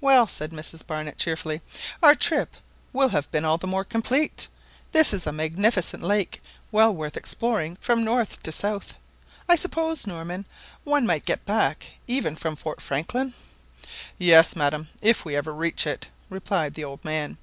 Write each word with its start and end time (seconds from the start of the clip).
"Well," 0.00 0.28
said 0.28 0.52
Mrs 0.52 0.86
Barnett 0.86 1.18
cheerfully, 1.18 1.60
"our 2.00 2.14
trip 2.14 2.54
will 2.92 3.08
have 3.08 3.28
been 3.32 3.44
all 3.44 3.58
the 3.58 3.66
more 3.66 3.82
complete. 3.84 4.46
This 4.92 5.12
is 5.12 5.26
a 5.26 5.32
magnificent 5.32 6.04
lake, 6.04 6.40
well 6.70 6.94
worth 6.94 7.16
exploring 7.16 7.76
from 7.80 8.04
north 8.04 8.40
to 8.44 8.52
south. 8.52 8.94
I 9.48 9.56
suppose, 9.56 10.06
Norman, 10.06 10.46
one 10.84 11.04
might 11.04 11.24
get 11.24 11.44
back 11.44 11.94
even 12.06 12.36
from 12.36 12.54
Fort 12.54 12.80
Franklin?" 12.80 13.34
"Yes, 14.18 14.54
madam, 14.54 14.86
if 15.02 15.24
we 15.24 15.34
ever 15.34 15.52
reach 15.52 15.84
it," 15.84 16.06
replied 16.30 16.74
the 16.74 16.84
old 16.84 17.04
man. 17.04 17.36